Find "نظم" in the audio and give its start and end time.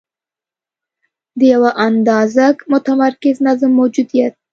3.47-3.71